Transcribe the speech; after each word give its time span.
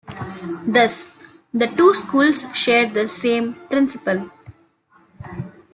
Thus, 0.65 1.15
the 1.53 1.67
two 1.67 1.93
schools 1.93 2.47
share 2.57 2.89
the 2.89 3.07
same 3.07 3.53
principal. 3.69 4.31